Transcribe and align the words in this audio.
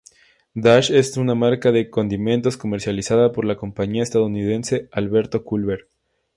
Dash 0.55 0.89
es 0.89 1.15
un 1.17 1.27
marca 1.37 1.71
de 1.71 1.91
condimentos 1.91 2.57
comercializada 2.57 3.31
por 3.31 3.45
la 3.45 3.55
compañía 3.55 4.01
estadounidense 4.01 4.89
Alberto-Culver. 4.91 5.89